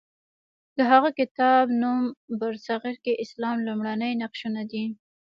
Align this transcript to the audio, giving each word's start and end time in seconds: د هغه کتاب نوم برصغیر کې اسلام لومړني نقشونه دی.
د 0.77 0.79
هغه 0.91 1.09
کتاب 1.19 1.65
نوم 1.81 1.99
برصغیر 2.39 2.95
کې 3.03 3.13
اسلام 3.23 3.57
لومړني 3.67 4.11
نقشونه 4.23 4.61
دی. 4.71 4.85